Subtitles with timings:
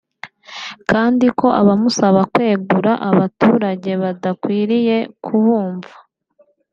[0.89, 5.93] kandi ko abamusaba kwegura abaturage badakwiriye kubumva